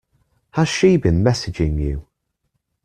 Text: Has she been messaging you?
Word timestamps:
Has 0.53 0.67
she 0.67 0.97
been 0.97 1.23
messaging 1.23 1.79
you? 1.79 2.07